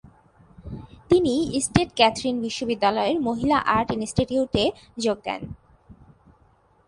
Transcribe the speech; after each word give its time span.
তিনি 1.09 1.33
Saint 1.55 1.89
Catherine 1.95 2.35
বিশ্ববিদ্যালয়ের 2.41 3.17
মহিলা 3.21 3.57
আর্ট 3.75 3.89
ইনস্টিটিউটে 3.91 4.63
যোগ 4.97 5.17
দেন। 5.23 5.41